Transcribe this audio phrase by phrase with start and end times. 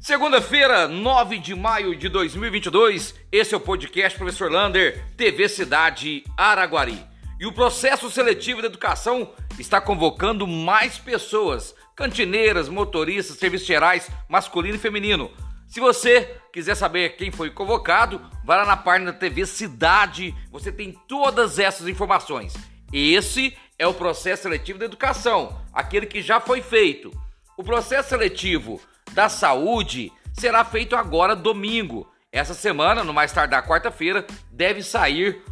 [0.00, 7.04] Segunda-feira, 9 de maio de 2022, esse é o podcast Professor Lander, TV Cidade Araguari.
[7.38, 14.76] E o processo seletivo da educação está convocando mais pessoas, cantineiras, motoristas, serviços gerais, masculino
[14.76, 15.30] e feminino.
[15.68, 20.72] Se você quiser saber quem foi convocado, vai lá na página da TV Cidade, você
[20.72, 22.54] tem todas essas informações.
[22.90, 27.12] Esse é o processo seletivo da educação, aquele que já foi feito.
[27.54, 28.80] O processo seletivo
[29.12, 32.10] da saúde será feito agora domingo.
[32.32, 35.42] Essa semana, no mais tardar quarta-feira, deve sair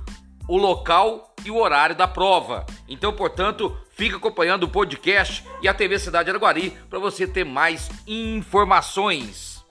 [0.49, 2.65] o local e o horário da prova.
[2.89, 7.91] Então, portanto, fica acompanhando o podcast e a TV Cidade Araguari para você ter mais
[8.07, 9.63] informações.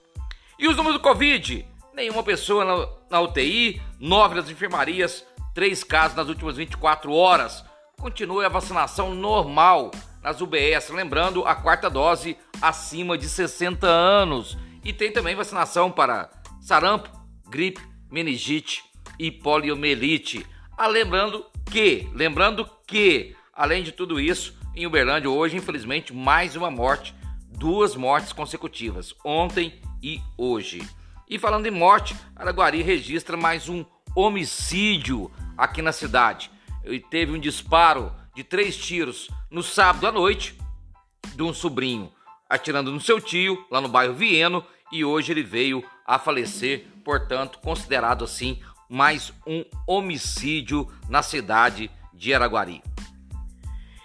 [0.59, 1.65] E os números do Covid?
[1.93, 7.65] Nenhuma pessoa na, na UTI, nove nas enfermarias, três casos nas últimas 24 horas.
[7.99, 14.57] Continue a vacinação normal nas UBS, lembrando a quarta dose acima de 60 anos.
[14.83, 16.29] E tem também vacinação para
[16.61, 17.09] sarampo,
[17.49, 18.83] gripe, meningite
[19.19, 20.45] e poliomielite.
[20.77, 26.69] Ah, lembrando que, lembrando que, além de tudo isso, em Uberlândia hoje, infelizmente, mais uma
[26.69, 27.15] morte,
[27.49, 30.87] duas mortes consecutivas, ontem e hoje.
[31.27, 33.83] E falando em morte, Araguari registra mais um
[34.15, 36.51] homicídio aqui na cidade.
[36.85, 40.55] E teve um disparo de três tiros no sábado à noite
[41.33, 42.13] de um sobrinho
[42.47, 47.57] atirando no seu tio lá no bairro Vieno e hoje ele veio a falecer, portanto,
[47.57, 52.83] considerado assim mais um homicídio na cidade de Araguari.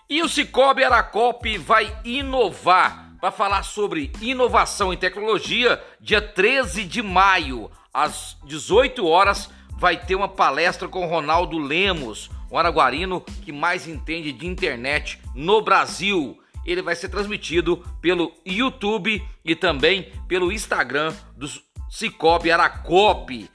[0.09, 5.79] E o Cicobi Aracop vai inovar para falar sobre inovação e tecnologia.
[6.01, 9.51] Dia 13 de maio, às 18 horas,
[9.83, 15.61] vai ter uma palestra com Ronaldo Lemos, o araguarino que mais entende de internet no
[15.61, 16.39] Brasil.
[16.65, 21.49] Ele vai ser transmitido pelo YouTube e também pelo Instagram do
[21.91, 23.51] Cicobi Aracope.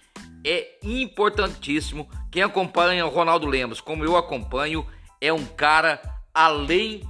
[0.46, 2.10] É importantíssimo.
[2.30, 4.86] Quem acompanha o Ronaldo Lemos, como eu acompanho,
[5.22, 6.02] é um cara
[6.34, 7.08] além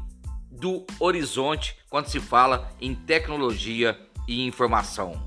[0.52, 5.20] do horizonte quando se fala em tecnologia e informação.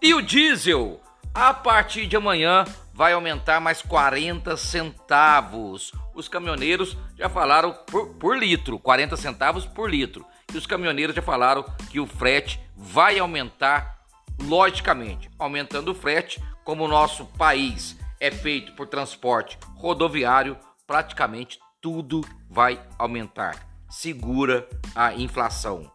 [0.00, 0.98] E o diesel,
[1.34, 2.64] a partir de amanhã,
[3.02, 5.90] vai aumentar mais 40 centavos.
[6.14, 10.24] Os caminhoneiros já falaram por, por, litro, 40 centavos por litro.
[10.54, 14.04] E os caminhoneiros já falaram que o frete vai aumentar
[14.40, 22.20] logicamente, aumentando o frete, como o nosso país é feito por transporte rodoviário, praticamente tudo
[22.48, 23.66] vai aumentar.
[23.90, 25.90] Segura a inflação.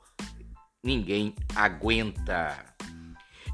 [0.84, 2.66] Ninguém aguenta.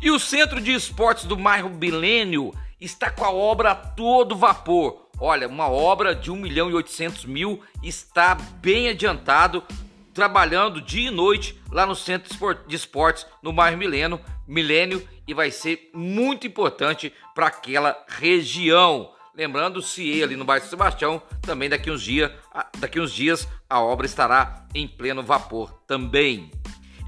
[0.02, 2.52] E o Centro de Esportes do Bairro Bilênio
[2.83, 5.07] está com a obra a todo vapor.
[5.19, 9.63] Olha, uma obra de 1 milhão e 800 mil está bem adiantado,
[10.13, 12.29] trabalhando dia e noite lá no Centro
[12.67, 19.11] de Esportes no bairro Milênio, Milênio e vai ser muito importante para aquela região.
[19.33, 22.31] Lembrando, se ali no bairro Sebastião, também daqui uns dias,
[22.77, 26.51] daqui uns dias a obra estará em pleno vapor também.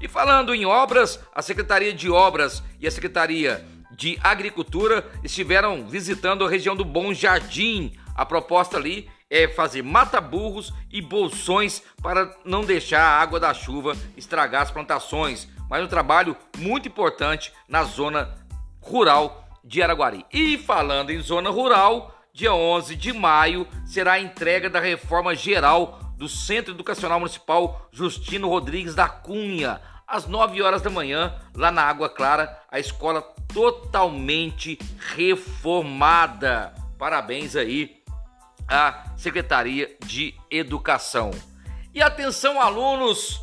[0.00, 3.64] E falando em obras, a Secretaria de Obras e a Secretaria
[3.96, 7.92] de Agricultura estiveram visitando a região do Bom Jardim.
[8.14, 13.96] A proposta ali é fazer mata-burros e bolsões para não deixar a água da chuva
[14.16, 15.48] estragar as plantações.
[15.68, 18.34] Mas um trabalho muito importante na zona
[18.80, 20.24] rural de Araguari.
[20.32, 25.98] E falando em zona rural, dia 11 de maio será a entrega da reforma geral
[26.16, 31.82] do Centro Educacional Municipal Justino Rodrigues da Cunha às 9 horas da manhã, lá na
[31.82, 33.22] Água Clara, a escola
[33.52, 34.78] totalmente
[35.14, 36.72] reformada.
[36.98, 38.02] Parabéns aí
[38.68, 41.30] à Secretaria de Educação.
[41.92, 43.40] E atenção, alunos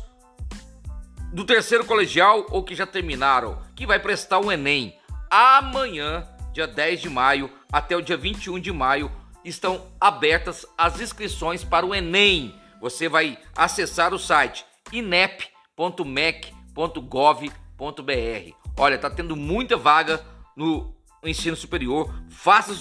[1.32, 4.96] do terceiro colegial ou que já terminaram, que vai prestar o Enem.
[5.28, 9.10] Amanhã, dia 10 de maio, até o dia 21 de maio,
[9.44, 12.54] estão abertas as inscrições para o Enem.
[12.80, 18.54] Você vai acessar o site inep.mec ensino.gov.br.
[18.76, 20.24] Olha, tá tendo muita vaga
[20.56, 22.12] no ensino superior.
[22.28, 22.74] Faça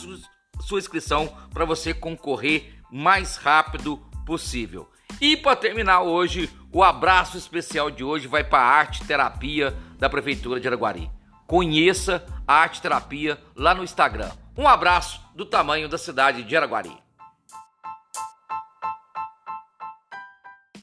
[0.60, 4.90] sua inscrição para você concorrer mais rápido possível.
[5.22, 10.10] E para terminar hoje, o abraço especial de hoje vai para a Arte Terapia da
[10.10, 11.10] Prefeitura de Araguari.
[11.46, 14.32] Conheça a Arte Terapia lá no Instagram.
[14.58, 16.98] Um abraço do tamanho da cidade de Araguari.